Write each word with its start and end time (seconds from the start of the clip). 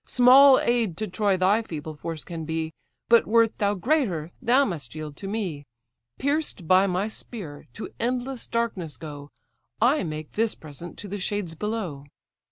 Small 0.07 0.59
aid 0.59 0.97
to 0.97 1.07
Troy 1.07 1.37
thy 1.37 1.61
feeble 1.61 1.93
force 1.95 2.23
can 2.23 2.43
be; 2.43 2.73
But 3.07 3.27
wert 3.27 3.59
thou 3.59 3.75
greater, 3.75 4.31
thou 4.41 4.65
must 4.65 4.95
yield 4.95 5.15
to 5.17 5.27
me. 5.27 5.67
Pierced 6.17 6.67
by 6.67 6.87
my 6.87 7.07
spear, 7.07 7.67
to 7.73 7.93
endless 7.99 8.47
darkness 8.47 8.97
go! 8.97 9.29
I 9.79 10.01
make 10.01 10.31
this 10.31 10.55
present 10.55 10.97
to 10.97 11.07
the 11.07 11.19
shades 11.19 11.53
below." 11.53 12.05